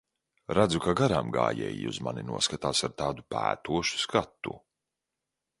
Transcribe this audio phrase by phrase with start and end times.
[0.59, 4.57] Redzu, kā garāmgājēji uz mani noskatās ar tādu pētošu skatu.